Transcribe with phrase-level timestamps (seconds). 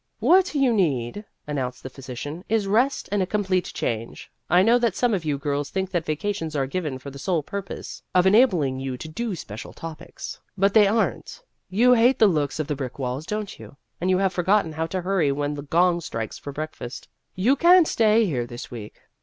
[0.19, 4.31] "What you need," announced the phy sician," is rest and a complete change.
[4.49, 7.43] I know that some of you girls think that vacations are given for the sole
[7.43, 10.39] purpose of enabling you to do special topics.
[10.57, 11.91] But A Case of Incompatibility 149 they are n't.
[11.91, 13.77] You hate the looks of the brick walls, don't you?
[14.01, 17.07] and you have for gotten how to hurry when the gong strikes for breakfast.
[17.35, 19.01] You can't stay here this week.